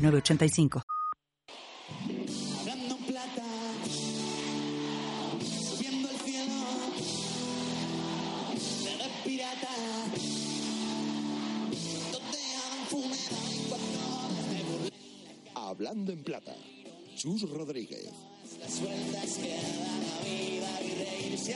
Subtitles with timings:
[0.00, 0.82] 985.
[15.54, 16.54] Hablando en plata.
[17.16, 18.10] Chus Rodríguez.
[18.58, 18.80] las
[19.36, 21.54] que da la vida y reírse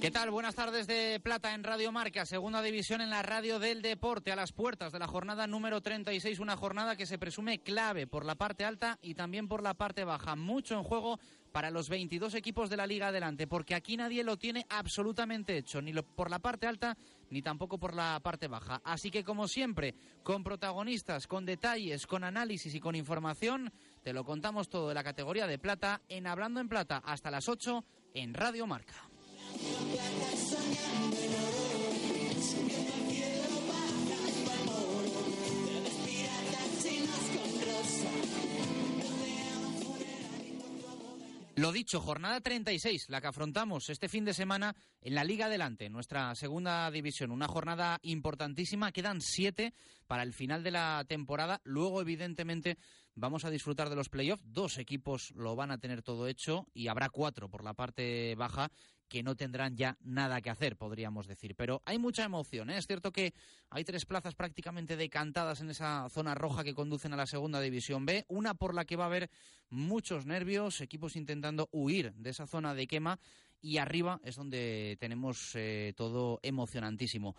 [0.00, 0.30] ¿Qué tal?
[0.30, 4.36] Buenas tardes de Plata en Radio Marca, segunda división en la radio del deporte, a
[4.36, 8.34] las puertas de la jornada número 36, una jornada que se presume clave por la
[8.34, 10.36] parte alta y también por la parte baja.
[10.36, 11.20] Mucho en juego
[11.52, 15.82] para los 22 equipos de la Liga Adelante, porque aquí nadie lo tiene absolutamente hecho,
[15.82, 16.96] ni lo- por la parte alta
[17.28, 18.80] ni tampoco por la parte baja.
[18.84, 23.70] Así que, como siempre, con protagonistas, con detalles, con análisis y con información,
[24.02, 27.50] te lo contamos todo de la categoría de plata en Hablando en Plata hasta las
[27.50, 29.09] 8 en Radio Marca.
[41.60, 45.90] Lo dicho, jornada 36, la que afrontamos este fin de semana en la Liga Adelante,
[45.90, 47.30] nuestra segunda división.
[47.30, 49.74] Una jornada importantísima, quedan siete
[50.10, 51.60] para el final de la temporada.
[51.62, 52.78] Luego, evidentemente,
[53.14, 54.42] vamos a disfrutar de los playoffs.
[54.44, 58.72] Dos equipos lo van a tener todo hecho y habrá cuatro por la parte baja
[59.08, 61.54] que no tendrán ya nada que hacer, podríamos decir.
[61.54, 62.70] Pero hay mucha emoción.
[62.70, 62.78] ¿eh?
[62.78, 63.34] Es cierto que
[63.68, 68.04] hay tres plazas prácticamente decantadas en esa zona roja que conducen a la segunda división
[68.04, 68.24] B.
[68.26, 69.30] Una por la que va a haber
[69.68, 73.20] muchos nervios, equipos intentando huir de esa zona de quema.
[73.62, 77.36] Y arriba es donde tenemos eh, todo emocionantísimo.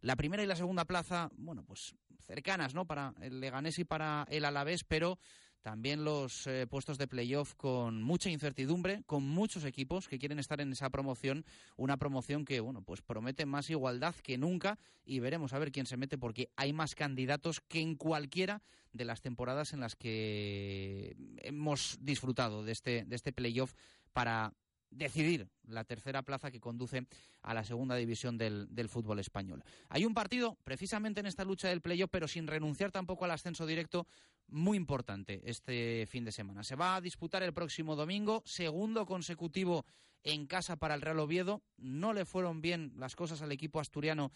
[0.00, 1.96] La primera y la segunda plaza, bueno, pues
[2.26, 2.86] cercanas, ¿no?
[2.86, 5.18] Para el Leganés y para el Alavés, pero
[5.64, 10.60] también los eh, puestos de playoff con mucha incertidumbre, con muchos equipos que quieren estar
[10.60, 11.46] en esa promoción,
[11.78, 15.86] una promoción que, bueno, pues promete más igualdad que nunca y veremos a ver quién
[15.86, 18.62] se mete porque hay más candidatos que en cualquiera
[18.92, 23.72] de las temporadas en las que hemos disfrutado de este, de este playoff
[24.12, 24.52] para
[24.94, 27.06] decidir la tercera plaza que conduce
[27.42, 29.62] a la segunda división del, del fútbol español.
[29.88, 33.66] Hay un partido, precisamente en esta lucha del playoff, pero sin renunciar tampoco al ascenso
[33.66, 34.06] directo,
[34.48, 36.62] muy importante este fin de semana.
[36.62, 39.84] Se va a disputar el próximo domingo, segundo consecutivo
[40.22, 41.62] en casa para el Real Oviedo.
[41.76, 44.32] No le fueron bien las cosas al equipo asturiano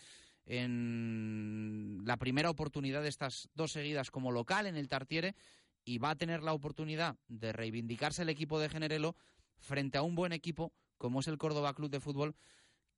[0.46, 5.34] en la primera oportunidad de estas dos seguidas como local en el Tartiere
[5.84, 9.14] y va a tener la oportunidad de reivindicarse el equipo de Generelo
[9.58, 12.34] frente a un buen equipo como es el Córdoba Club de Fútbol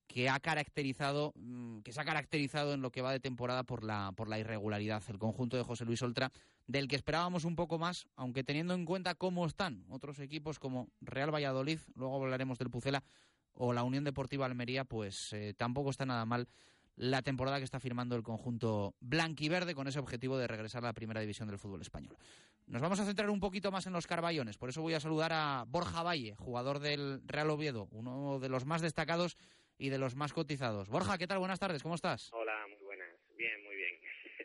[0.07, 3.85] que ha caracterizado mm, que se ha caracterizado en lo que va de temporada por
[3.85, 6.33] la por la irregularidad el conjunto de José Luis Oltra
[6.67, 10.89] del que esperábamos un poco más aunque teniendo en cuenta cómo están otros equipos como
[11.01, 13.05] Real Valladolid luego hablaremos del Pucela
[13.53, 16.49] o la Unión Deportiva Almería pues eh, tampoco está nada mal
[17.01, 20.93] la temporada que está firmando el conjunto blanquiverde con ese objetivo de regresar a la
[20.93, 22.15] primera división del fútbol español.
[22.67, 25.33] Nos vamos a centrar un poquito más en los Carballones, por eso voy a saludar
[25.33, 29.39] a Borja Valle, jugador del Real Oviedo, uno de los más destacados
[29.79, 30.91] y de los más cotizados.
[30.91, 31.39] Borja, ¿qué tal?
[31.39, 32.31] Buenas tardes, ¿cómo estás?
[32.35, 33.09] Hola, muy buenas.
[33.35, 33.95] Bien, muy bien.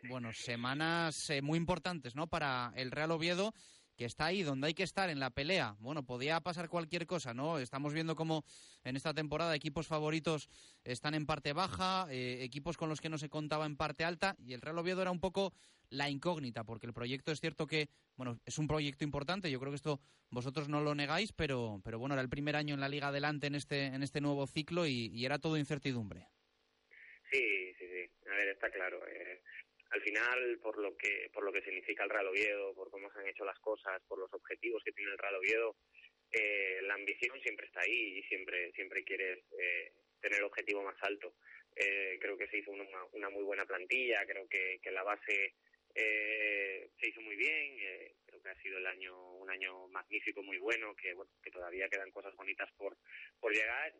[0.08, 2.26] Bueno, semanas eh, muy importantes, ¿no?
[2.26, 3.52] Para el Real Oviedo,
[3.96, 5.76] que está ahí donde hay que estar en la pelea.
[5.78, 7.58] Bueno, podía pasar cualquier cosa, ¿no?
[7.58, 8.44] Estamos viendo cómo
[8.84, 10.48] en esta temporada equipos favoritos
[10.84, 14.36] están en parte baja, eh, equipos con los que no se contaba en parte alta,
[14.38, 15.54] y el Real Oviedo era un poco
[15.88, 19.72] la incógnita, porque el proyecto es cierto que, bueno, es un proyecto importante, yo creo
[19.72, 22.88] que esto vosotros no lo negáis, pero, pero bueno, era el primer año en la
[22.88, 26.28] Liga adelante en este, en este nuevo ciclo y, era todo incertidumbre.
[27.30, 28.28] Sí, sí, sí.
[28.30, 29.00] A ver, está claro.
[29.08, 29.42] eh,
[29.96, 33.18] al final, por lo que por lo que significa el Real Oviedo, por cómo se
[33.18, 35.76] han hecho las cosas, por los objetivos que tiene el Real Oviedo,
[36.32, 40.96] eh, la ambición siempre está ahí y siempre siempre quieres eh, tener el objetivo más
[41.00, 41.34] alto.
[41.74, 45.54] Eh, creo que se hizo una, muy buena plantilla, creo que, que la base
[45.94, 50.42] eh, se hizo muy bien, eh, creo que ha sido el año un año magnífico,
[50.42, 52.96] muy bueno, que bueno, que todavía quedan cosas bonitas por
[53.40, 53.94] por llegar.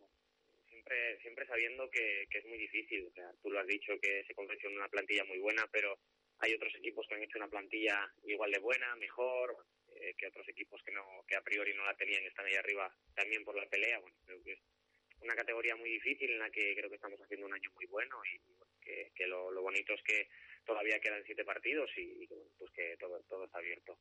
[1.21, 3.07] Siempre sabiendo que, que es muy difícil.
[3.07, 5.99] O sea, tú lo has dicho que se confecciona una plantilla muy buena, pero
[6.39, 9.57] hay otros equipos que han hecho una plantilla igual de buena, mejor,
[9.95, 12.95] eh, que otros equipos que no que a priori no la tenían están ahí arriba
[13.15, 13.99] también por la pelea.
[13.99, 14.61] Bueno, creo que es
[15.21, 18.21] una categoría muy difícil en la que creo que estamos haciendo un año muy bueno
[18.33, 20.29] y bueno, que, que lo, lo bonito es que
[20.65, 23.99] todavía quedan siete partidos y, y bueno, pues que todo, todo está abierto.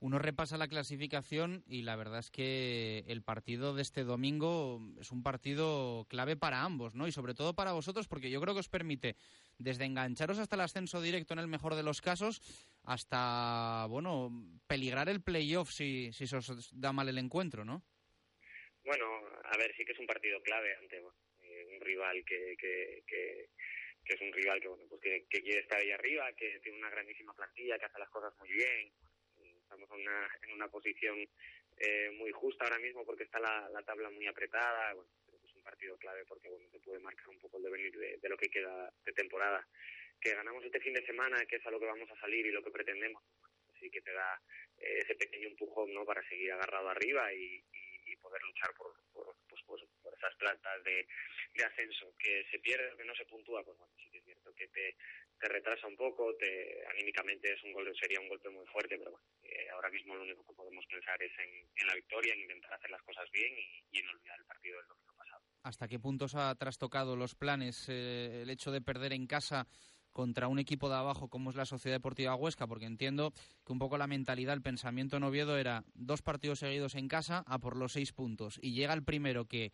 [0.00, 5.10] Uno repasa la clasificación y la verdad es que el partido de este domingo es
[5.10, 7.08] un partido clave para ambos, ¿no?
[7.08, 9.16] Y sobre todo para vosotros, porque yo creo que os permite
[9.58, 12.40] desde engancharos hasta el ascenso directo en el mejor de los casos,
[12.84, 14.30] hasta, bueno,
[14.68, 17.82] peligrar el playoff si, si se os da mal el encuentro, ¿no?
[18.84, 19.04] Bueno,
[19.44, 23.48] a ver, sí que es un partido clave ante eh, un rival que, que, que,
[24.04, 26.90] que es un rival que, bueno, pues que quiere estar ahí arriba, que tiene una
[26.90, 28.92] grandísima plantilla, que hace las cosas muy bien.
[29.68, 31.28] Estamos en una, en una posición
[31.76, 34.94] eh, muy justa ahora mismo porque está la, la tabla muy apretada.
[34.94, 37.64] Bueno, creo que es un partido clave porque bueno, te puede marcar un poco el
[37.64, 39.68] devenir de, lo que queda de temporada.
[40.18, 42.50] Que ganamos este fin de semana, que es a lo que vamos a salir y
[42.50, 43.22] lo que pretendemos,
[43.78, 44.40] sí que te da
[44.78, 48.94] eh, ese pequeño empujón no para seguir agarrado arriba y, y, y poder luchar por,
[49.12, 51.06] por, pues, pues, por esas plantas de,
[51.52, 54.54] de ascenso que se pierde que no se puntúa pues bueno sí que es cierto
[54.54, 54.96] que te,
[55.38, 59.20] te retrasa un poco te anímicamente es un gol sería un golpe muy fuerte pero
[59.42, 62.90] eh, ahora mismo lo único que podemos pensar es en, la victoria en intentar hacer
[62.90, 63.52] las cosas bien
[63.92, 67.34] y, en olvidar el partido del domingo pasado ¿Hasta qué punto os ha trastocado los
[67.34, 69.66] planes eh, el hecho de perder en casa
[70.12, 73.32] contra un equipo de abajo como es la Sociedad Deportiva Huesca, porque entiendo
[73.64, 77.44] que un poco la mentalidad, el pensamiento en Oviedo era dos partidos seguidos en casa
[77.46, 78.58] a por los seis puntos.
[78.60, 79.72] Y llega el primero que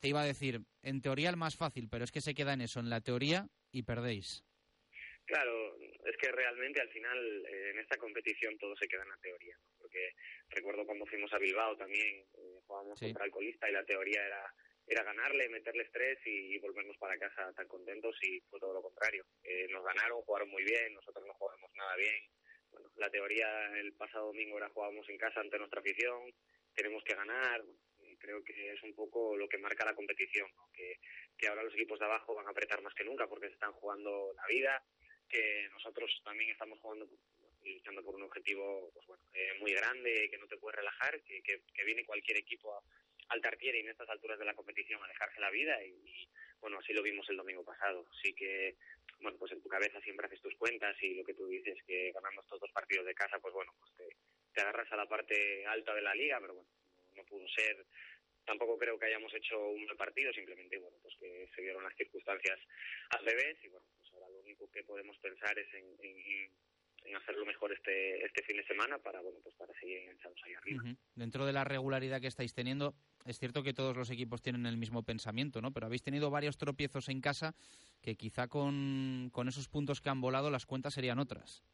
[0.00, 2.60] te iba a decir, en teoría el más fácil, pero es que se queda en
[2.60, 4.42] eso, en la teoría, y perdéis.
[5.26, 9.18] Claro, es que realmente al final eh, en esta competición todo se queda en la
[9.18, 9.70] teoría, ¿no?
[9.78, 10.14] porque
[10.50, 13.06] recuerdo cuando fuimos a Bilbao también, eh, jugábamos Sí.
[13.06, 14.54] contra Alcolista y la teoría era
[14.88, 18.82] era ganarle, meterles tres y, y volvernos para casa tan contentos y fue todo lo
[18.82, 19.26] contrario.
[19.42, 22.22] Eh, nos ganaron, jugaron muy bien, nosotros no jugamos nada bien.
[22.70, 26.32] Bueno, la teoría el pasado domingo era jugábamos en casa ante nuestra afición,
[26.72, 27.64] tenemos que ganar,
[28.20, 30.70] creo que es un poco lo que marca la competición, ¿no?
[30.72, 31.00] que,
[31.36, 33.72] que ahora los equipos de abajo van a apretar más que nunca porque se están
[33.72, 34.82] jugando la vida,
[35.28, 37.08] que nosotros también estamos jugando
[37.66, 41.20] y luchando por un objetivo pues bueno eh, muy grande que no te puedes relajar
[41.22, 42.80] que, que, que viene cualquier equipo a,
[43.28, 46.28] al Tartiere en estas alturas de la competición a dejarse la vida y, y,
[46.60, 48.06] bueno así lo vimos el domingo pasado.
[48.22, 48.76] Sí que
[49.20, 52.12] bueno pues en tu cabeza siempre haces tus cuentas y lo que tú dices que
[52.12, 54.16] ganando estos dos partidos de casa pues bueno pues te,
[54.54, 57.84] te agarras a la parte alta de la liga pero bueno no, no pudo ser
[58.46, 61.96] tampoco creo que hayamos hecho un mal partido simplemente bueno pues que se dieron las
[61.96, 62.58] circunstancias
[63.10, 66.50] al revés y bueno pues ahora lo único que podemos pensar es en, en,
[67.04, 70.54] en hacerlo mejor este este fin de semana para bueno pues para seguir enganchados ahí
[70.54, 70.82] arriba.
[70.82, 70.96] Uh -huh.
[71.14, 72.94] Dentro de la regularidad que estáis teniendo,
[73.24, 75.72] es cierto que todos los equipos tienen el mismo pensamiento, ¿no?
[75.72, 77.54] Pero habéis tenido varios tropiezos en casa
[78.02, 81.64] que quizá con, con esos puntos que han volado las cuentas serían otras.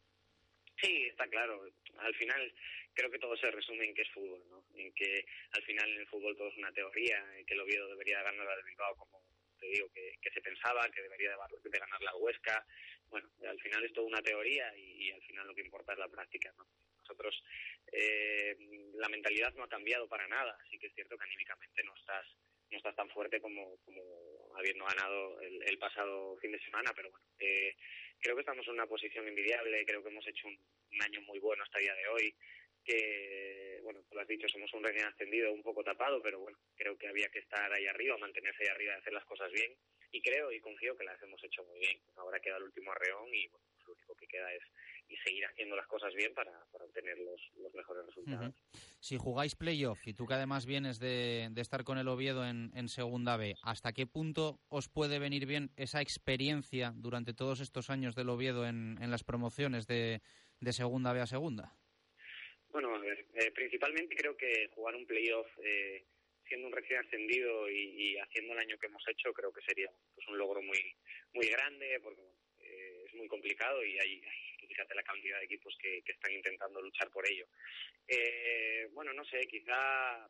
[0.81, 1.63] Sí, está claro.
[1.99, 2.53] Al final
[2.93, 4.65] creo que todo se resume en que es fútbol, ¿no?
[4.75, 7.87] En que al final en el fútbol todo es una teoría, en que el Oviedo
[7.89, 9.23] debería ganar al Bilbao como
[9.59, 12.65] te digo que, se pensaba, que debería de, ganar la Huesca.
[13.09, 15.99] Bueno, al final es toda una teoría y, y, al final lo que importa es
[15.99, 16.67] la práctica, ¿no?
[16.99, 17.43] Nosotros
[17.91, 18.57] eh,
[18.95, 22.25] la mentalidad no ha cambiado para nada, así que es cierto que anímicamente no estás
[22.73, 24.01] no estás tan fuerte como, como
[24.55, 27.75] habiendo ganado el, el pasado fin de semana, pero bueno, eh,
[28.19, 30.57] creo que estamos en una posición envidiable, creo que hemos hecho un,
[31.01, 32.35] año muy bueno hasta el día de hoy,
[32.85, 36.57] que, bueno, tú lo has dicho, somos un recién ascendido un poco tapado, pero bueno,
[36.75, 39.75] creo que había que estar ahí arriba, mantenerse ahí arriba, hacer las cosas bien,
[40.11, 41.99] y creo y confío que las hemos hecho muy bien.
[42.15, 44.63] Ahora queda el último arreón y, bueno, lo único que queda es
[45.13, 48.47] y seguir haciendo las cosas bien para, para obtener los, los mejores resultados.
[48.47, 48.97] Uh -huh.
[48.99, 52.71] Si jugáis playoff y tú que además vienes de, de estar con el Oviedo en,
[52.75, 57.89] en, Segunda B, ¿hasta qué punto os puede venir bien esa experiencia durante todos estos
[57.89, 60.21] años del Oviedo en, en las promociones de,
[60.59, 61.75] de, Segunda B a Segunda?
[62.69, 66.05] Bueno, a ver, eh, principalmente creo que jugar un playoff eh,
[66.47, 69.89] siendo un recién ascendido y, y, haciendo el año que hemos hecho creo que sería
[70.15, 70.95] pues, un logro muy
[71.33, 72.21] muy grande porque
[72.61, 76.81] eh, es muy complicado y hay, hay fíjate la cantidad de equipos que, están intentando
[76.81, 77.45] luchar por ello.
[78.07, 80.27] Eh, bueno, no sé, quizá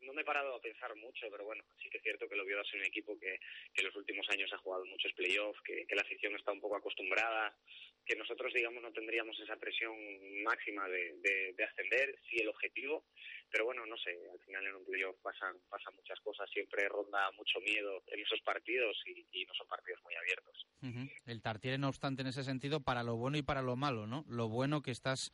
[0.00, 2.42] no me he parado a pensar mucho, pero bueno, sí que es cierto que lo
[2.42, 3.38] Oviedo es un equipo que,
[3.72, 6.60] que en los últimos años ha jugado muchos playoffs, que, que la afición está un
[6.60, 7.54] poco acostumbrada,
[8.04, 9.94] que nosotros, digamos, no tendríamos esa presión
[10.42, 13.04] máxima de, de, de ascender, sí el objetivo,
[13.50, 17.30] pero bueno, no sé, al final en un playoff pasan, pasan muchas cosas, siempre ronda
[17.32, 20.66] mucho miedo en esos partidos y, y no son partidos muy abiertos.
[20.82, 21.12] Uh -huh.
[21.26, 24.24] El Tartiere, no obstante, en ese sentido, para lo bueno y para lo malo, ¿no?
[24.28, 25.32] Lo bueno que estás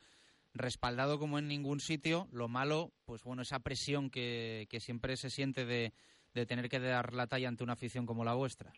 [0.53, 5.29] respaldado como en ningún sitio, lo malo, pues bueno, esa presión que, que siempre se
[5.29, 5.93] siente de,
[6.33, 8.71] de tener que dar la talla ante una afición como la vuestra.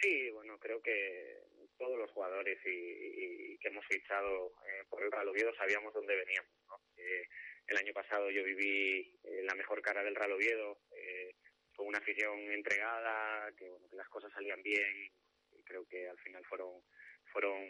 [0.00, 1.47] Sí, bueno, creo que
[1.78, 6.16] todos los jugadores y, y que hemos fichado eh, por el Real Oviedo sabíamos dónde
[6.16, 6.80] veníamos, ¿no?
[6.96, 7.26] Eh,
[7.68, 11.34] el año pasado yo viví eh, la mejor cara del Real Oviedo, eh,
[11.76, 15.10] con una afición entregada, que, bueno, que las cosas salían bien
[15.52, 16.82] y creo que al final fueron
[17.32, 17.62] fueron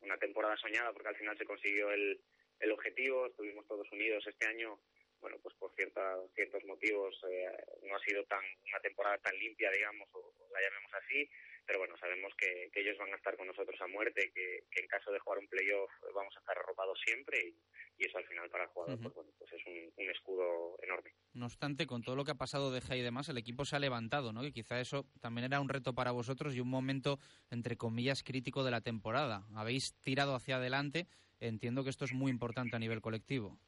[0.00, 2.18] una temporada soñada porque al final se consiguió el,
[2.60, 4.80] el objetivo, estuvimos todos unidos este año,
[5.20, 7.50] bueno, pues por cierta, ciertos motivos eh,
[7.82, 11.28] no ha sido tan una temporada tan limpia, digamos, o la llamemos así,
[11.66, 14.80] pero bueno, sabemos que, que, ellos van a estar con nosotros a muerte, que, que
[14.80, 17.54] en caso de jugar un playoff vamos a estar arropados siempre y,
[17.98, 19.02] y, eso al final para el jugador uh -huh.
[19.02, 21.10] pues, bueno, pues es un, un, escudo enorme.
[21.34, 23.76] No obstante, con todo lo que ha pasado de G y demás, el equipo se
[23.76, 24.44] ha levantado, ¿no?
[24.44, 27.18] Y quizá eso también era un reto para vosotros y un momento,
[27.50, 29.46] entre comillas, crítico de la temporada.
[29.54, 31.06] Habéis tirado hacia adelante,
[31.40, 33.58] entiendo que esto es muy importante a nivel colectivo.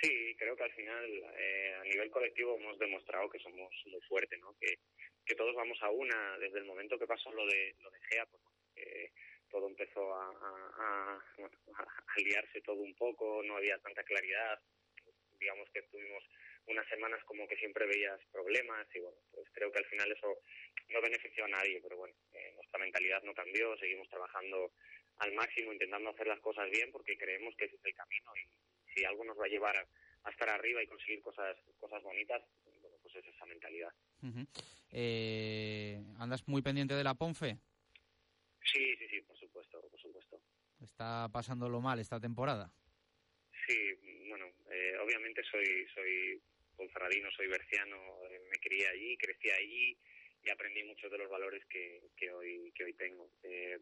[0.00, 1.04] Sí, creo que al final
[1.38, 4.54] eh, a nivel colectivo hemos demostrado que somos muy fuertes, ¿no?
[4.58, 4.78] Que,
[5.24, 8.26] que todos vamos a una desde el momento que pasó lo de lo de Gea,
[8.26, 8.42] pues
[8.76, 9.10] eh,
[9.50, 11.22] todo empezó a, a,
[12.16, 14.58] liarse todo un poco, no había tanta claridad,
[15.38, 16.24] digamos que tuvimos
[16.66, 20.38] unas semanas como que siempre veías problemas y bueno, pues creo que al final eso
[20.88, 24.72] no benefició a nadie, pero bueno, eh, nuestra mentalidad no cambió, seguimos trabajando
[25.18, 28.94] al máximo intentando hacer las cosas bien porque creemos que ese es el camino y
[28.94, 32.96] si algo nos va a llevar a estar arriba y conseguir cosas cosas bonitas, bueno,
[33.02, 33.92] pues es esa mentalidad.
[34.22, 34.46] Uh -huh.
[34.90, 37.58] eh, ¿Andas muy pendiente de la Ponfe?
[38.64, 40.40] Sí, sí, sí, por supuesto, por supuesto.
[40.80, 42.70] ¿Está pasándolo mal esta temporada?
[43.66, 43.78] Sí,
[44.28, 46.40] bueno, eh, obviamente soy soy
[46.76, 47.96] ponferradino, soy berciano,
[48.30, 49.96] eh, me crié allí, crecí allí
[50.44, 53.30] y aprendí muchos de los valores que, que hoy que hoy tengo.
[53.42, 53.78] Eh,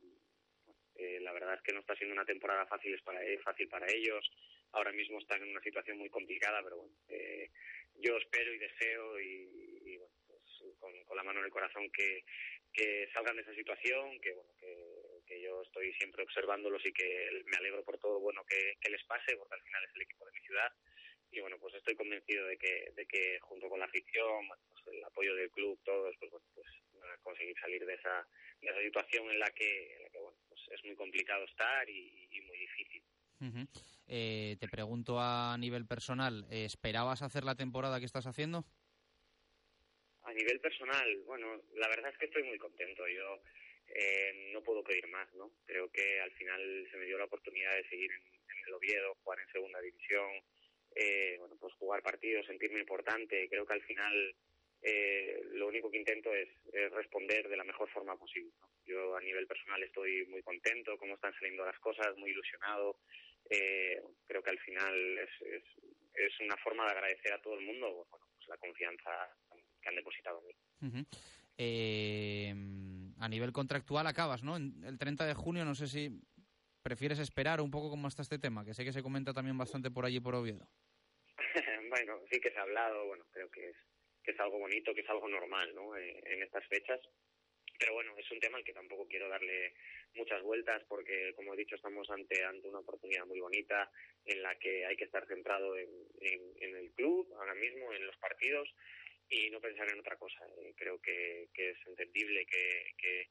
[0.97, 4.31] eh, la verdad es que no está siendo una temporada fácil para, fácil para ellos.
[4.73, 7.51] Ahora mismo están en una situación muy complicada, pero bueno, eh,
[7.97, 9.60] yo espero y deseo y,
[11.11, 12.25] con, la mano en el corazón que,
[12.73, 17.57] que salgan de esa situación, que bueno, que, yo estoy siempre observándolos y que me
[17.57, 20.41] alegro por todo bueno que, les pase, porque al final es el equipo de mi
[20.41, 20.73] ciudad
[21.33, 25.05] y bueno, pues estoy convencido de que, de que junto con la afición, pues el
[25.05, 26.67] apoyo del club, todos, pues bueno, pues
[27.01, 28.27] van a conseguir salir de esa,
[28.61, 31.89] de esa situación en la que, en la que bueno, pues es muy complicado estar
[31.89, 33.03] y, muy difícil.
[34.07, 38.67] Eh, te pregunto a nivel personal, ¿esperabas hacer la temporada que estás haciendo?
[40.31, 43.03] A nivel personal, bueno, la verdad es que estoy muy contento.
[43.09, 43.43] Yo
[43.89, 45.51] eh, no puedo pedir más, ¿no?
[45.67, 49.17] Creo que al final se me dio la oportunidad de seguir en, en el Oviedo,
[49.25, 50.31] jugar en segunda división,
[50.95, 53.49] eh, bueno, pues jugar partidos, sentirme importante.
[53.49, 54.37] Creo que al final
[54.83, 58.53] eh, lo único que intento es, es, responder de la mejor forma posible.
[58.87, 63.01] Yo a nivel personal estoy muy contento, cómo están saliendo las cosas, muy ilusionado.
[63.49, 65.65] Eh, creo que al final es, es,
[66.15, 69.11] es, una forma de agradecer a todo el mundo bueno, pues la confianza
[69.81, 70.55] que han depositado en mí.
[70.83, 71.07] Uh -huh.
[71.59, 72.55] eh,
[73.19, 74.57] a nivel contractual acabas, ¿no?
[74.57, 76.21] El 30 de junio, no sé si
[76.83, 79.91] prefieres esperar un poco cómo está este tema, que sé que se comenta también bastante
[79.91, 80.67] por allí por Oviedo.
[81.91, 83.77] bueno, sí que se ha hablado, bueno, creo que es
[84.23, 85.97] que es algo bonito, que es algo normal, ¿no?
[85.97, 87.01] Eh, en estas fechas.
[87.79, 89.73] Pero bueno, es un tema al que tampoco quiero darle
[90.15, 93.91] muchas vueltas porque, como he dicho, estamos ante ante una oportunidad muy bonita
[94.27, 95.89] en la que hay que estar centrado en,
[96.21, 98.69] en, en el club ahora mismo, en los partidos
[99.31, 100.45] y no pensar en otra cosa.
[100.59, 103.29] Eh, creo que, es entendible, que, que,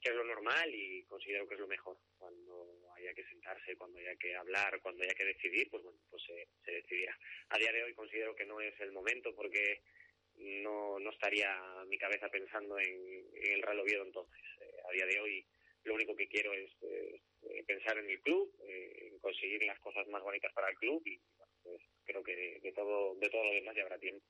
[0.00, 1.98] que, es lo normal y considero que es lo mejor.
[2.16, 6.22] Cuando haya que sentarse, cuando haya que hablar, cuando haya que decidir, pues bueno, pues
[6.22, 7.18] se, se decidirá.
[7.50, 9.82] A día de hoy considero que no es el momento porque
[10.36, 11.52] no, no estaría
[11.86, 14.42] mi cabeza pensando en, el Real Oviedo entonces.
[14.60, 15.46] Eh, a día de hoy
[15.84, 17.20] lo único que quiero es eh,
[17.66, 21.18] pensar en el club, eh, en conseguir las cosas más bonitas para el club y
[21.62, 24.24] pues, creo que de, de, todo de todo lo demás ya habrá tiempo.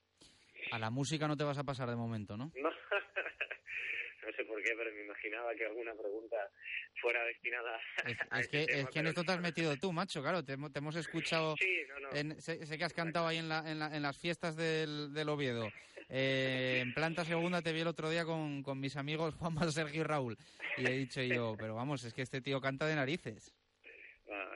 [0.72, 2.52] A la música no te vas a pasar de momento, ¿no?
[2.54, 2.70] No,
[4.26, 6.36] no sé por qué, pero me imaginaba que alguna pregunta
[7.00, 9.92] fuera destinada es, a es que, tema, es que en esto te has metido tú,
[9.92, 12.16] macho, claro, te, te hemos escuchado, sí, no, no.
[12.16, 15.12] En, sé, sé, que has cantado ahí en, la, en, la, en las fiestas del,
[15.12, 15.70] del Oviedo,
[16.08, 20.00] eh, en planta segunda te vi el otro día con, con mis amigos Juanma, Sergio
[20.00, 20.36] y Raúl,
[20.76, 23.54] y he dicho yo, pero vamos, es que este tío canta de narices.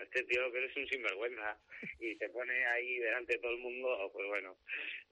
[0.03, 1.59] Este tío que es un sinvergüenza
[1.99, 4.57] y se pone ahí delante de todo el mundo, pues bueno,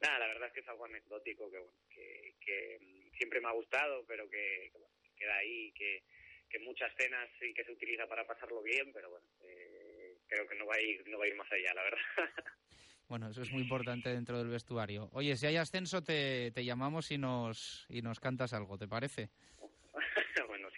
[0.00, 2.78] nada, la verdad es que es algo anecdótico que, que, que
[3.16, 4.70] siempre me ha gustado, pero que,
[5.02, 6.02] que queda ahí, que,
[6.48, 10.54] que muchas cenas sí que se utiliza para pasarlo bien, pero bueno, eh, creo que
[10.54, 11.98] no va a ir, no va a ir más allá, la verdad.
[13.08, 15.10] Bueno, eso es muy importante dentro del vestuario.
[15.12, 19.28] Oye, si hay ascenso te, te llamamos y nos y nos cantas algo, ¿te parece?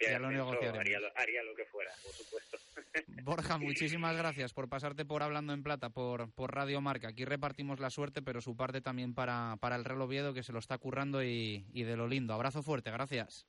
[0.01, 0.79] Ya lo negociaremos.
[0.79, 2.57] Haría lo, haría lo que fuera, por supuesto.
[3.23, 7.09] Borja, muchísimas gracias por pasarte por Hablando en Plata, por, por Radio Marca.
[7.09, 10.53] Aquí repartimos la suerte, pero su parte también para, para el Real Oviedo, que se
[10.53, 12.33] lo está currando y, y de lo lindo.
[12.33, 13.47] Abrazo fuerte, gracias.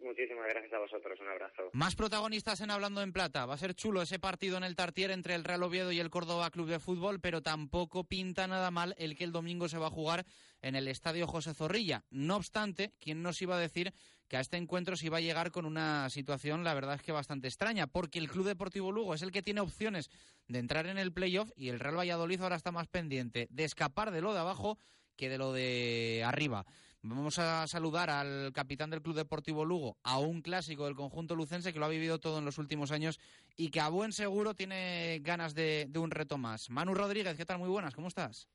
[0.00, 1.18] Muchísimas gracias a vosotros.
[1.20, 1.70] Un abrazo.
[1.72, 3.46] Más protagonistas en Hablando en Plata.
[3.46, 6.10] Va a ser chulo ese partido en el Tartier entre el Real Oviedo y el
[6.10, 9.88] Córdoba Club de Fútbol, pero tampoco pinta nada mal el que el domingo se va
[9.88, 10.24] a jugar
[10.62, 12.04] en el Estadio José Zorrilla.
[12.10, 13.92] No obstante, ¿quién nos iba a decir
[14.28, 17.12] que a este encuentro se iba a llegar con una situación, la verdad es que
[17.12, 20.10] bastante extraña, porque el Club Deportivo Lugo es el que tiene opciones
[20.46, 24.10] de entrar en el playoff y el Real Valladolid ahora está más pendiente de escapar
[24.10, 24.78] de lo de abajo
[25.16, 26.64] que de lo de arriba.
[27.00, 31.72] Vamos a saludar al capitán del Club Deportivo Lugo, a un clásico del conjunto lucense
[31.72, 33.18] que lo ha vivido todo en los últimos años
[33.56, 36.70] y que a buen seguro tiene ganas de, de un reto más.
[36.70, 37.58] Manu Rodríguez, ¿qué tal?
[37.58, 38.48] Muy buenas, ¿cómo estás?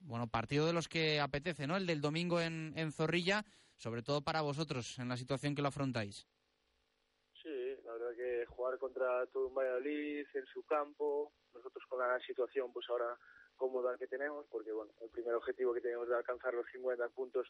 [0.00, 1.76] Bueno, partido de los que apetece, ¿no?
[1.76, 3.44] El del domingo en, en Zorrilla,
[3.76, 6.26] sobre todo para vosotros, en la situación que lo afrontáis.
[7.42, 12.18] Sí, la verdad que jugar contra todo un Valladolid en su campo, nosotros con la
[12.20, 13.16] situación pues ahora
[13.56, 17.46] cómoda que tenemos, porque bueno, el primer objetivo que tenemos de alcanzar los 50 puntos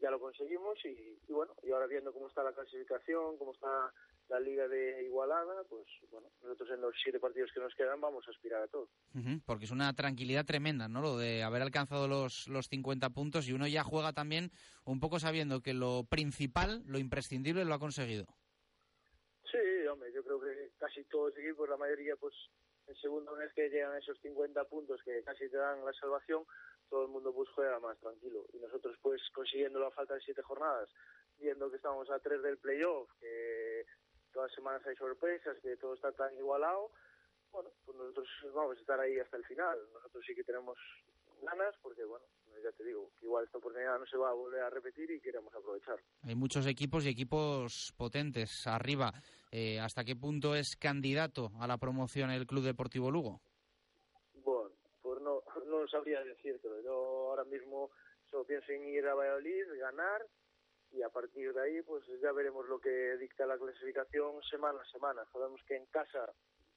[0.00, 3.92] ya lo conseguimos y, y bueno, y ahora viendo cómo está la clasificación, cómo está
[4.32, 8.26] la liga de Igualada, pues bueno, nosotros en los siete partidos que nos quedan vamos
[8.26, 8.88] a aspirar a todo.
[9.14, 11.02] Ujú, Porque es una tranquilidad tremenda, ¿no?
[11.02, 14.50] Lo de haber alcanzado los, los 50 puntos y uno ya juega también
[14.86, 18.24] un poco sabiendo que lo principal, lo imprescindible, lo ha conseguido.
[19.50, 22.34] Sí, hombre, yo creo que casi todos los equipos, la mayoría, pues
[22.86, 26.44] en segunda vez que llegan esos 50 puntos que casi te dan la salvación,
[26.88, 28.46] todo el mundo pues juega más tranquilo.
[28.54, 30.88] Y nosotros pues consiguiendo a falta de siete jornadas,
[31.38, 33.84] viendo que estamos a tres del playoff, que
[34.32, 36.90] todas las semanas hay sorpresas, que todo está tan igualado,
[37.52, 39.78] bueno, pues nosotros vamos a estar ahí hasta el final.
[39.92, 40.78] Nosotros sí que tenemos
[41.42, 42.24] ganas, porque bueno,
[42.62, 45.20] ya te digo, que igual esta oportunidad no se va a volver a repetir y
[45.20, 45.98] queremos aprovechar.
[46.22, 49.12] Hay muchos equipos y equipos potentes arriba.
[49.50, 53.40] Eh, ¿Hasta qué punto es candidato a la promoción el Club Deportivo Lugo?
[54.34, 54.70] Bueno,
[55.02, 56.80] pues no, no sabría decírtelo.
[56.80, 56.92] Yo
[57.30, 57.90] ahora mismo
[58.30, 60.26] solo pienso en ir a Valladolid, ganar
[60.92, 64.92] y a partir de ahí pues ya veremos lo que dicta la clasificación semana a
[64.92, 65.24] semana.
[65.32, 66.32] Sabemos que en casa,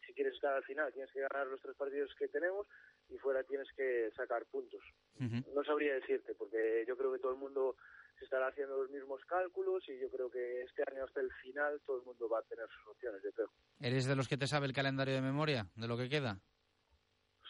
[0.06, 2.68] si quieres estar al final, tienes que ganar los tres partidos que tenemos
[3.10, 4.82] y fuera tienes que sacar puntos.
[5.20, 7.76] No sabría decirte porque yo creo que todo el mundo
[8.18, 11.82] se estará haciendo los mismos cálculos y yo creo que este año hasta el final
[11.86, 13.52] todo el mundo va a tener sus opciones, yo creo.
[13.80, 16.40] ¿Eres de los que te sabe el calendario de memoria, de lo que queda?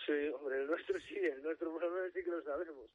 [0.05, 2.89] Sí, hombre, el nuestro sí, el nuestro por lo menos sí que lo sabemos.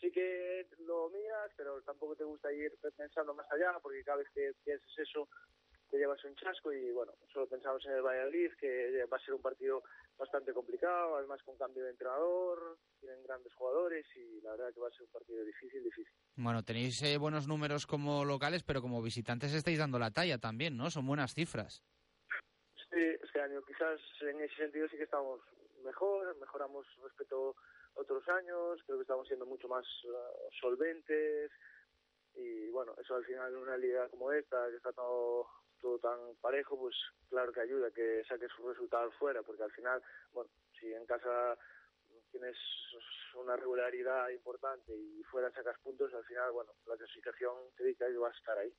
[0.00, 4.28] Sí que lo miras, pero tampoco te gusta ir pensando más allá, porque cada vez
[4.30, 5.28] que pienses eso
[5.90, 9.34] te llevas un chasco y bueno, solo pensamos en el Valladolid, que va a ser
[9.34, 9.82] un partido
[10.18, 14.88] bastante complicado, además con cambio de entrenador, tienen grandes jugadores y la verdad que va
[14.88, 16.12] a ser un partido difícil, difícil.
[16.36, 20.76] Bueno, tenéis eh, buenos números como locales, pero como visitantes estáis dando la talla también,
[20.76, 20.90] ¿no?
[20.90, 21.82] Son buenas cifras.
[22.90, 25.40] Sí, este año quizás en ese sentido sí que estamos
[25.84, 31.50] mejor, mejoramos respecto a otros años, creo que estamos siendo mucho más eh, solventes
[32.34, 35.48] y bueno, eso al final en una liga como esta, que está todo,
[35.80, 36.94] todo tan parejo, pues
[37.28, 40.00] claro que ayuda que saques sus resultados fuera, porque al final,
[40.32, 41.58] bueno, si en casa
[42.30, 42.56] tienes
[43.34, 48.18] una regularidad importante y fuera sacas puntos, al final, bueno, la clasificación te dice que
[48.18, 48.72] vas a estar ahí.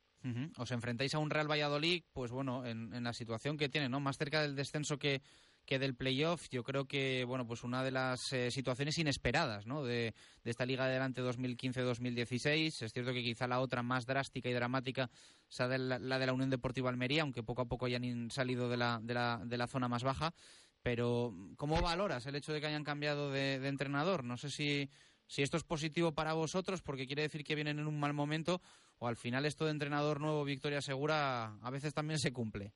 [0.57, 3.99] Os enfrentáis a un Real Valladolid, pues bueno, en, en la situación que tiene, ¿no?
[3.99, 5.21] Más cerca del descenso que,
[5.69, 6.49] que del playoff.
[6.49, 9.83] Yo creo que, bueno, pues una de las eh, situaciones inesperadas, ¿no?
[9.83, 12.81] De, de esta Liga Adelante 2015-2016.
[12.81, 15.11] Es cierto que quizá la otra más drástica y dramática
[15.47, 18.99] sea la, de la Unión Deportiva Almería, aunque poco a poco hayan salido de la,
[19.03, 20.33] de la, de la zona más baja.
[20.81, 24.23] Pero, ¿cómo valoras el hecho de que hayan cambiado de, de entrenador?
[24.23, 24.89] No sé si,
[25.27, 28.59] si esto es positivo para vosotros, porque quiere decir que vienen en un mal momento,
[28.97, 32.71] o al final esto de entrenador nuevo, victoria segura, a veces también se cumple.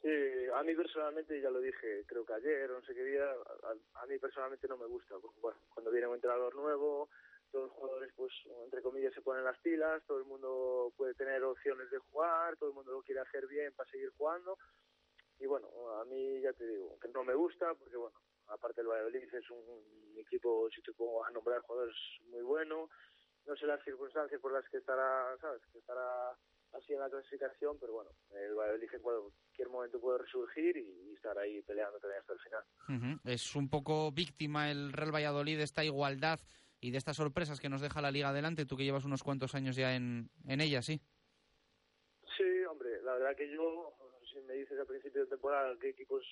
[0.00, 3.24] Sí, a mí personalmente, ya lo dije, creo que ayer o no sé qué día,
[3.30, 5.16] a, a mí personalmente no me gusta.
[5.40, 7.10] Bueno, cuando viene un entrenador nuevo,
[7.50, 8.32] todos los jugadores, pues,
[8.64, 12.70] entre comillas, se ponen las pilas, todo el mundo puede tener opciones de jugar, todo
[12.70, 14.58] el mundo lo quiere hacer bien para seguir jugando.
[15.38, 15.68] Y bueno,
[16.00, 18.16] a mí ya te digo, que no me gusta, porque bueno,
[18.46, 21.96] aparte el Valladolid es un equipo, si te pongo a nombrar jugadores,
[22.30, 22.88] muy bueno.
[23.44, 25.62] No sé las circunstancias por las que estará, ¿sabes?
[25.70, 26.34] Que estará
[26.72, 31.14] así en la clasificación, pero bueno, el Valladolid en cualquier momento puede resurgir y, y
[31.14, 32.64] estar ahí peleando también hasta el final.
[32.88, 33.30] Ujú.
[33.30, 36.40] Es un poco víctima el Real Valladolid de esta igualdad
[36.80, 39.54] y de estas sorpresas que nos deja la Liga adelante, tú que llevas unos cuantos
[39.54, 41.00] años ya en, en ella, sí.
[42.36, 43.96] Sí, hombre, la verdad que yo,
[44.30, 46.22] si me dices al principio de temporada qué equipos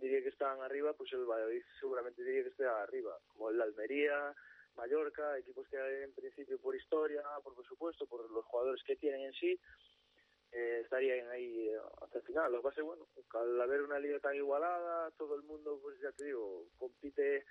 [0.00, 4.34] diría que están arriba, pues el Valladolid seguramente diría que esté arriba, como el Almería,
[4.78, 9.32] Mallorca, equipos que en principio por historia, por presupuesto, por los jugadores que tienen en
[9.32, 9.60] sí,
[10.52, 12.52] eh, estarían ahí eh, hasta el final.
[12.52, 16.00] Lo que pasa es, bueno, al haber una liga tan igualada, todo el mundo, pues
[16.00, 17.44] ya te digo, compite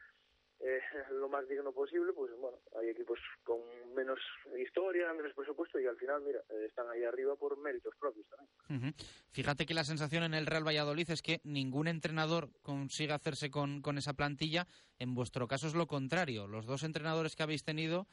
[0.60, 3.60] eh, lo más digno posible, pues bueno, hay equipos con
[3.94, 4.20] menos
[4.58, 8.94] historia, menos presupuesto y al final, mira, eh, están ahí arriba por méritos propios también.
[9.32, 13.82] Fíjate que la sensación en el Real Valladolid es que ningún entrenador consigue hacerse con,
[13.82, 14.66] con esa plantilla.
[14.98, 16.48] En vuestro caso es lo contrario.
[16.48, 18.08] Los dos entrenadores que habéis tenido,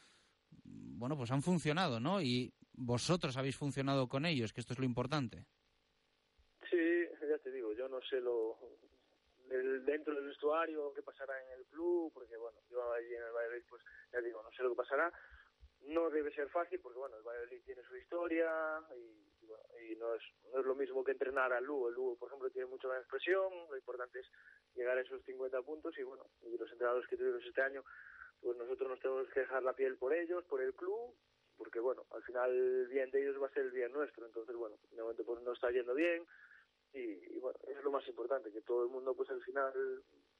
[0.65, 2.21] bueno, pues han funcionado, ¿no?
[2.21, 5.47] Y vosotros habéis funcionado con ellos, que esto es lo importante.
[6.71, 6.77] Sí,
[7.27, 8.59] ya te digo, yo no sé lo
[9.49, 13.33] del- dentro del vestuario qué pasará en el club, porque bueno, yo allí en el
[13.33, 15.13] Valladolid, pues ya digo, no sé lo que pasará.
[15.83, 19.97] No debe ser fácil porque bueno, el Valladolid tiene su historia y, y, bueno, y
[19.97, 21.89] no es no es lo mismo que entrenar al Lugo.
[21.89, 24.27] El Lugo, por ejemplo, tiene mucha más presión, lo importante es
[24.75, 27.85] llegar a esos 50 puntos y bueno, y los entrenadores que tuvimos este año,
[28.41, 31.15] pues nosotros nos tenemos que dejar la piel por ellos, por el club,
[31.57, 34.57] porque bueno, al final el bien de ellos va a ser el bien nuestro, entonces
[34.57, 36.27] bueno, de momento pues no está yendo bien,
[36.95, 39.73] y, y, bueno, es lo más importante, que todo el mundo pues al final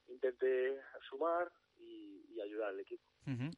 [0.07, 3.03] intente sumar y, y ayudar al equipo.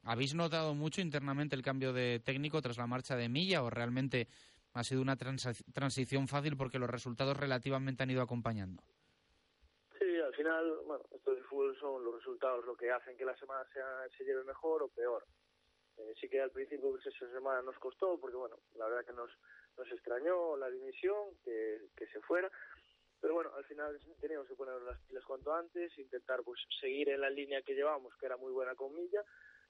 [0.04, 4.28] ¿Habéis notado mucho internamente el cambio de técnico tras la marcha de Milla o realmente
[4.74, 8.82] ha sido una transa- transición fácil porque los resultados relativamente han ido acompañando?
[10.00, 13.36] Sí, al final, bueno, esto del fútbol son los resultados lo que hacen que la
[13.38, 13.86] semana sea,
[14.18, 15.26] se lleve mejor o peor.
[15.98, 19.14] Eh, sí que al principio pues, esa semana nos costó, porque bueno, la verdad que
[19.14, 19.32] nos,
[19.78, 22.50] nos extrañó la dimisión, que, que se fuera,
[23.22, 27.22] pero bueno, al final teníamos que poner las pilas cuanto antes, intentar pues seguir en
[27.22, 29.24] la línea que llevamos, que era muy buena con Milla,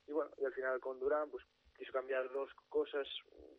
[0.07, 1.43] y bueno, y al final con Durán pues
[1.77, 3.07] quiso cambiar dos cosas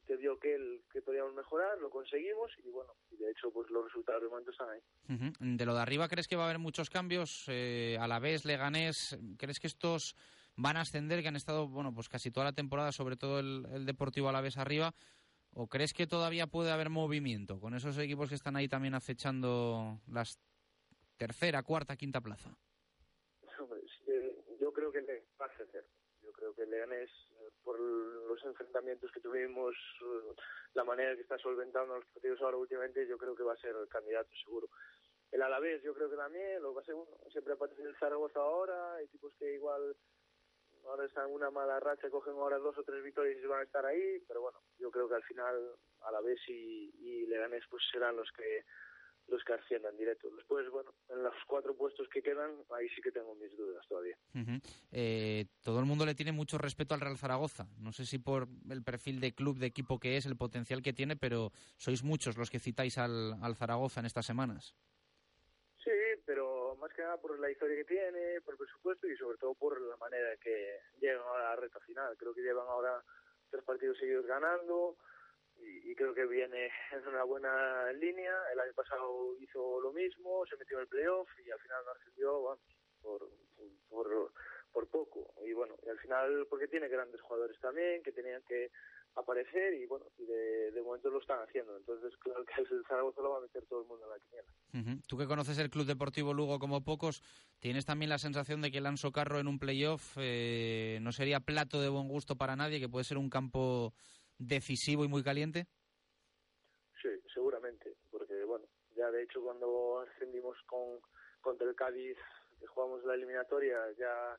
[0.07, 3.71] que vio que él que podíamos mejorar, lo conseguimos y bueno, y de hecho pues
[3.71, 4.81] los resultados de momento están ahí.
[5.09, 5.33] Ujú.
[5.39, 7.45] De lo de arriba, ¿crees que va a haber muchos cambios?
[7.49, 10.17] Eh, a la vez, Leganés, ¿crees que estos
[10.57, 13.65] van a ascender, que han estado, bueno, pues casi toda la temporada, sobre todo el,
[13.73, 14.93] el Deportivo a la vez arriba?
[15.61, 19.99] ¿O crees que todavía puede haber movimiento con esos equipos que están ahí también acechando
[20.07, 20.39] las
[21.17, 22.55] tercera, cuarta, quinta plaza?
[24.61, 25.51] Yo creo que le va a.
[26.23, 30.35] Yo creo que Leganés, eh, por los enfrentamientos que tuvimos, eh,
[30.75, 33.75] la manera que está solventando los partidos ahora últimamente, yo creo que va a ser
[33.75, 34.69] el candidato seguro.
[35.33, 38.95] El Alavés yo creo que también, lo es que bueno, siempre aparece el Zaragoza ahora,
[38.95, 39.97] hay tipos que igual
[40.89, 43.85] ahora están una mala racha, cogen ahora dos o tres victorias y van a estar
[43.85, 45.55] ahí, pero bueno, yo creo que al final
[46.01, 48.65] Alavés y, y Leganés pues serán los que
[49.29, 50.29] los que asciendan directo.
[50.35, 54.17] Después, bueno, en los cuatro puestos que quedan, ahí sí que tengo mis dudas todavía.
[54.91, 57.69] Eh, todo el mundo le tiene mucho respeto al Real Zaragoza.
[57.79, 60.93] No sé si por el perfil de club, de equipo que es, el potencial que
[60.93, 64.75] tiene, pero sois muchos los que citáis al, al Zaragoza en estas semanas.
[66.81, 69.81] Más que nada por la historia que tiene, por el presupuesto y sobre todo por
[69.81, 72.17] la manera que llegan a la recta final.
[72.17, 73.03] Creo que llevan ahora
[73.51, 74.97] tres partidos seguidos ganando
[75.57, 78.33] y, creo que viene en una buena línea.
[78.53, 81.91] El año pasado hizo lo mismo, se metió en el playoff y al final no
[81.91, 82.59] ascendió
[83.03, 83.29] por,
[83.89, 84.33] por,
[84.73, 85.35] por poco.
[85.45, 88.71] Y bueno, y al final porque tiene grandes jugadores también que tenían que
[89.19, 91.77] aparecer y bueno, y de, de momento lo están haciendo.
[91.77, 94.49] Entonces claro que el Zaragoza lo va a meter todo el mundo en la quiniela.
[94.75, 95.03] Ujú.
[95.07, 97.23] Tú que conoces el Club Deportivo Lugo como pocos,
[97.59, 101.41] ¿tienes también la sensación de que el Anso Carro en un playoff eh, no sería
[101.41, 103.95] plato de buen gusto para nadie, que puede ser un campo
[104.39, 105.67] decisivo y muy caliente?
[107.03, 111.01] Sí, seguramente, porque bueno, ya de hecho cuando ascendimos con
[111.41, 112.17] contra el Cádiz,
[112.59, 114.39] que jugamos la eliminatoria, ya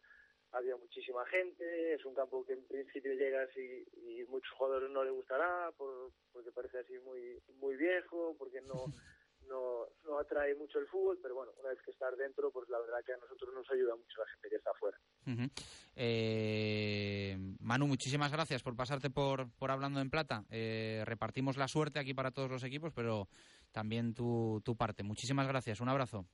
[0.52, 5.04] había muchísima gente, es un campo que en principio llegas y, y muchos jugadores no
[5.04, 8.86] les gustará por, porque parece así muy muy viejo, porque no
[9.48, 12.80] no no atrae mucho el fútbol, pero bueno, una vez que estás dentro, pues la
[12.80, 14.98] verdad que a nosotros nos ayuda mucho la gente que está afuera.
[15.96, 20.46] Eh, Manu, muchísimas gracias por pasarte por, por Hablando en Plata.
[20.50, 23.28] Eh, repartimos la suerte aquí para todos los equipos, pero
[23.72, 25.04] también tu, tu parte.
[25.04, 25.80] Muchísimas gracias.
[25.82, 26.26] Un abrazo.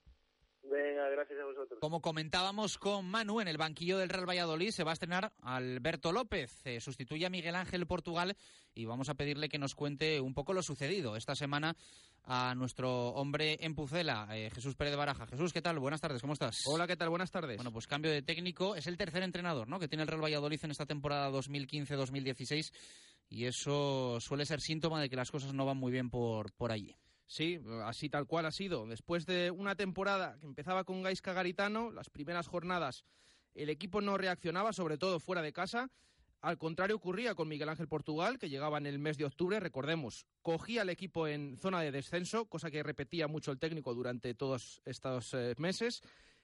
[0.64, 1.65] Venga, gracias a vosotros.
[1.80, 6.12] Como comentábamos con Manu, en el banquillo del Real Valladolid se va a estrenar Alberto
[6.12, 6.62] López.
[6.66, 8.36] Eh, sustituye a Miguel Ángel Portugal
[8.74, 11.76] y vamos a pedirle que nos cuente un poco lo sucedido esta semana
[12.24, 15.28] a nuestro hombre en Pucela, eh, Jesús Pérez de Baraja.
[15.28, 15.78] Jesús, ¿qué tal?
[15.78, 16.56] Buenas tardes, ¿cómo estás?
[16.66, 17.10] Hola, ¿qué tal?
[17.10, 17.58] Buenas tardes.
[17.58, 18.76] Bueno, pues cambio de técnico.
[18.76, 19.80] Es el tercer entrenador ¿no?
[19.80, 22.72] que tiene el Real Valladolid en esta temporada 2015-2016
[23.30, 26.72] y eso suele ser síntoma de que las cosas no van muy bien por, por
[26.72, 26.96] allí.
[27.28, 28.86] Sí, así tal cual ha sido.
[28.86, 33.04] Después de una temporada que empezaba con Gaisca Garitano, las primeras jornadas
[33.56, 35.90] el equipo no reaccionaba, sobre todo fuera de casa.
[36.42, 40.28] Al contrario ocurría con Miguel Ángel Portugal, que llegaba en el mes de octubre, recordemos,
[40.44, 44.82] cogía al equipo en zona de descenso, cosa que repetía mucho el técnico durante todos
[44.86, 46.04] estos eh, meses.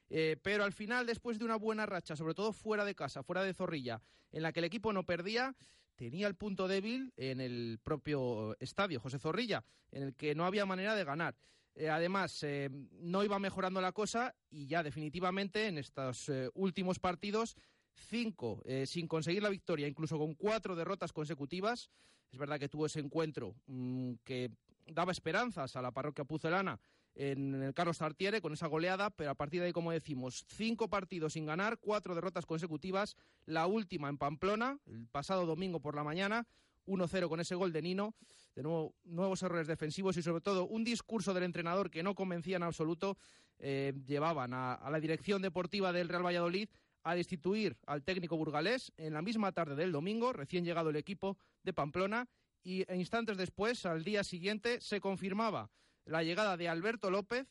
[0.09, 3.43] Eh, pero al final, después de una buena racha, sobre todo fuera de casa, fuera
[3.43, 5.55] de Zorrilla, en la que el equipo no perdía,
[6.01, 10.65] tenía el punto débil en el propio estadio, José Zorrilla, en el que no había
[10.65, 11.37] manera de ganar.
[11.75, 16.97] Eh, además, eh, no iba mejorando la cosa y ya definitivamente en estos eh, últimos
[16.97, 17.55] partidos
[17.93, 21.91] cinco sin conseguir la victoria, incluso con cuatro derrotas consecutivas.
[22.31, 24.49] Es verdad que tuvo ese encuentro mm, que
[24.87, 26.79] daba esperanzas a la parroquia pucelana
[27.15, 30.87] en el Carlos Tartiere con esa goleada, pero a partir de ahí, como decimos, cinco
[30.87, 36.03] partidos sin ganar, cuatro derrotas consecutivas, la última en Pamplona, el pasado domingo por la
[36.03, 36.47] mañana,
[36.87, 38.15] 1-0 con ese gol de Nino,
[38.55, 42.57] de nuevo nuevos errores defensivos y sobre todo un discurso del entrenador que no convencía
[42.57, 43.17] en absoluto,
[43.59, 46.69] eh, llevaban a, la dirección deportiva del Real Valladolid
[47.03, 51.37] a destituir al técnico burgalés en la misma tarde del domingo, recién llegado el equipo
[51.63, 52.27] de Pamplona,
[52.63, 55.71] y e instantes después, al día siguiente, se confirmaba
[56.05, 57.47] la llegada de Alberto López,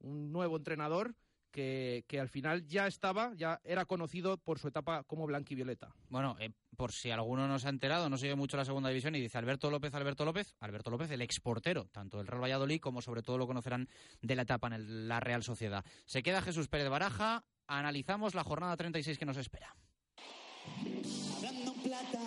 [0.00, 1.14] un nuevo entrenador
[1.50, 5.94] que, que al final ya estaba, ya era conocido por su etapa como blanquivioleta.
[6.08, 9.14] Bueno, eh, por si alguno no se ha enterado, no sigue mucho la segunda división
[9.14, 13.00] y dice Alberto López, Alberto López, Alberto López, el exportero, tanto del Real Valladolid como
[13.02, 13.88] sobre todo lo conocerán
[14.20, 15.84] de la etapa en el- la Real Sociedad.
[16.06, 19.76] Se queda Jesús Pérez Baraja, analizamos la jornada 36 que nos espera.
[21.36, 22.18] Hablando plata,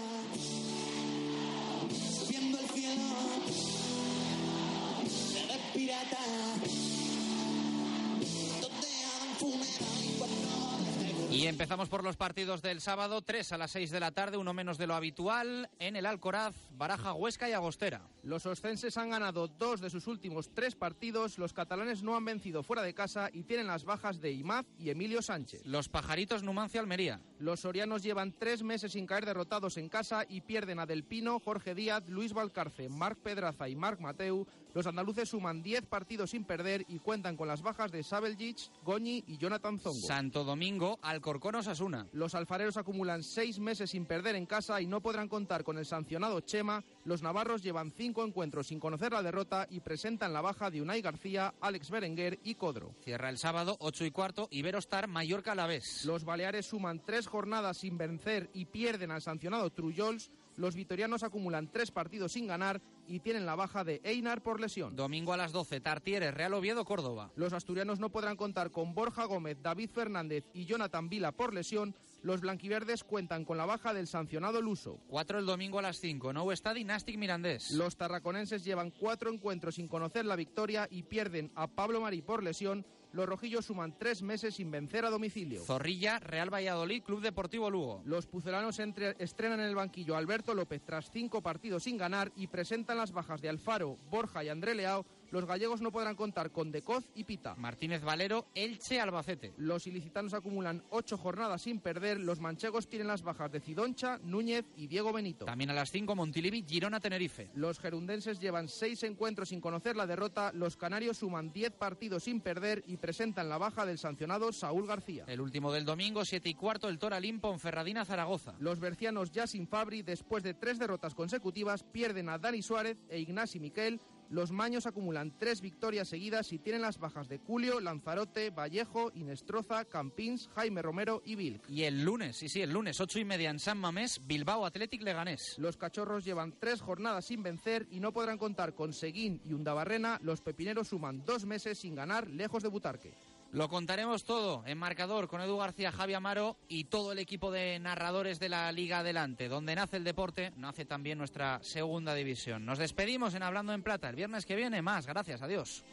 [11.38, 14.56] Y empezamos por los partidos del sábado, 3 a las 6 de la tarde, uno
[14.56, 18.02] menos de lo habitual, en el Alcoraz, Baraja, Huesca y Agostera.
[18.24, 22.64] Los oscenses han ganado dos de sus últimos tres partidos, los catalanes no han vencido
[22.64, 25.62] fuera de casa y tienen las bajas de Imaz y Emilio Sánchez.
[25.64, 27.22] Los pajaritos Numancia Almería.
[27.38, 31.40] Los sorianos llevan tres meses sin caer derrotados en casa y pierden a Del Pino,
[31.40, 34.48] Jorge Díaz, Luis Valcarce, Marc Pedraza y Marc Mateu.
[34.73, 39.23] Los andaluces suman 10 partidos sin perder y cuentan con las bajas de Sabeljic, Goñi
[39.27, 39.99] y Jonathan Zongo.
[39.99, 42.08] Santo Domingo, Alcorcón Osasuna.
[42.13, 45.86] Los alfareros acumulan seis meses sin perder en casa y no podrán contar con el
[45.86, 46.84] sancionado Chema.
[47.06, 51.01] Los navarros llevan cinco encuentros sin conocer la derrota y presentan la baja de Unai
[51.01, 52.93] García, Alex Berenguer y Codro.
[53.03, 56.06] Cierra el sábado, 8 y cuarto, Iberostar, Mallorca Alavés.
[56.06, 60.32] Los baleares suman tres jornadas sin vencer y pierden al sancionado Trullols.
[60.58, 64.96] Los vitorianos acumulan tres partidos sin ganar y tienen la baja de Einar por lesión.
[64.96, 67.32] Domingo a las 12, Tartieres, Real Oviedo, Córdoba.
[67.36, 71.96] Los asturianos no podrán contar con Borja Gómez, David Fernández y Jonathan Vila por lesión.
[72.24, 75.00] Los blanquiverdes cuentan con la baja del sancionado Luso.
[75.08, 77.72] 4 el domingo a las 5, Nou Estadi, Nastic Mirandés.
[77.72, 82.41] Los tarraconenses llevan cuatro encuentros sin conocer la victoria y pierden a Pablo Marí por
[82.41, 82.84] lesión.
[83.17, 85.63] Los rojillos suman tres meses sin vencer a domicilio.
[85.63, 88.03] Zorrilla, Real Valladolid, Club Deportivo Lugo.
[88.06, 92.32] Los pucelanos entre- estrenan en el banquillo a Alberto López tras cinco partidos sin ganar
[92.36, 95.03] y presentan las bajas de Alfaro, Borja y André Leao.
[95.32, 97.56] Los gallegos no podrán contar con Decoz y Pita.
[97.56, 99.54] Martínez Valero, Elche, Albacete.
[99.58, 102.20] Los ilicitanos acumulan ocho jornadas sin perder.
[102.20, 105.46] Los manchegos tienen las bajas de Cidoncha, Núñez y Diego Benito.
[105.46, 107.50] También a las 5, Montilivi, Girona, Tenerife.
[107.56, 110.52] Los gerundenses llevan seis encuentros sin conocer la derrota.
[110.54, 115.26] Los canarios suman diez partidos sin perder y presentan la baja del sancionado Saúl García.
[115.28, 118.56] El último del domingo, 7 y cuarto, el Toralín, Ponferradina, Zaragoza.
[118.60, 123.20] Los bercianos ya sin Fabri, después de tres derrotas consecutivas, pierden a Dani Suárez e
[123.20, 124.00] Ignasi Miquel.
[124.30, 129.86] Los maños acumulan tres victorias seguidas y tienen las bajas de Julio, Lanzarote, Vallejo, Inestroza,
[129.86, 131.70] Campins, Jaime Romero y Vilc.
[131.70, 135.02] Y el lunes, sí, sí, el lunes, 8 y media en San Mamés, Bilbao, Athletic,
[135.02, 135.56] Leganés.
[135.58, 140.20] Los cachorros llevan tres jornadas sin vencer y no podrán contar con Seguín y Undabarrena.
[140.22, 143.13] Los pepineros suman dos meses sin ganar lejos de Butarque.
[143.52, 147.80] Lo contaremos todo en marcador con Edu García, Javi Amaro y todo el equipo de
[147.80, 149.48] narradores de la Liga Adelante.
[149.48, 152.66] Donde nace el deporte, nace también nuestra segunda división.
[152.66, 154.10] Nos despedimos en Hablando en Plata.
[154.10, 155.08] El viernes que viene, más.
[155.08, 155.42] Gracias.
[155.42, 155.84] Adiós.